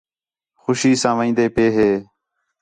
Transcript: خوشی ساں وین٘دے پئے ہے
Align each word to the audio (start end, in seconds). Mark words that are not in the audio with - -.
خوشی 0.61 0.91
ساں 1.01 1.15
وین٘دے 1.17 1.45
پئے 1.55 1.67
ہے 1.77 1.91